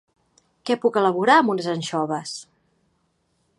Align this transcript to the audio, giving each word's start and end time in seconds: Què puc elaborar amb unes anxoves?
Què 0.69 0.77
puc 0.85 0.97
elaborar 1.01 1.35
amb 1.41 1.53
unes 1.55 1.69
anxoves? 1.75 2.35